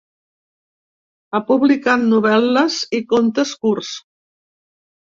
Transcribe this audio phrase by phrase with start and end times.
[1.35, 3.95] Ha publicat novel·les i contes curts.